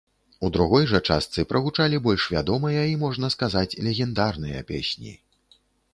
У 0.47 0.49
другой 0.53 0.87
жа 0.91 1.01
частцы 1.15 1.43
прагучалі 1.51 2.01
больш 2.07 2.23
вядомыя 2.35 2.81
і 2.95 2.95
можна 3.05 3.31
сказаць 3.35 3.79
легендарныя 3.89 4.59
песні. 4.73 5.13